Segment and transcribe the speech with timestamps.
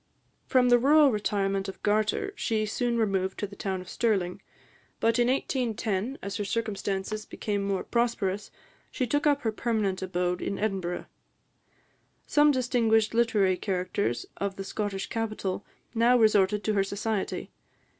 [0.47, 4.41] From the rural retirement of Gartur, she soon removed to the town of Stirling;
[4.99, 8.49] but in 1810, as her circumstances became more prosperous,
[8.89, 11.05] she took up her permanent abode in Edinburgh.
[12.25, 17.51] Some distinguished literary characters of the Scottish capital now resorted to her society.